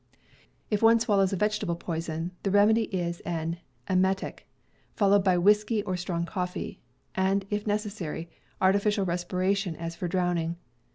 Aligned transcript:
If 0.71 0.81
one 0.81 0.99
swallows 0.99 1.31
a 1.31 1.35
vegetable 1.35 1.75
poison, 1.75 2.31
the 2.41 2.49
remedy 2.49 2.85
is 2.85 3.19
an 3.19 3.59
emetic, 3.87 4.47
followed 4.95 5.23
by 5.23 5.37
whiskey 5.37 5.83
or 5.83 5.95
strong 5.95 6.25
coffee, 6.25 6.81
and, 7.13 7.45
if 7.51 7.67
necessary, 7.67 8.27
artificial 8.59 9.05
respiration 9.05 9.75
as 9.75 9.95
for 9.95 10.07
drowning. 10.07 10.55